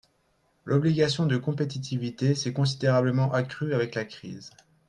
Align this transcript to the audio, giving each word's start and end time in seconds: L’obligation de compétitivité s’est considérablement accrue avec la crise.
L’obligation 0.65 1.27
de 1.27 1.37
compétitivité 1.37 2.33
s’est 2.33 2.53
considérablement 2.53 3.31
accrue 3.33 3.75
avec 3.75 3.93
la 3.93 4.03
crise. 4.03 4.49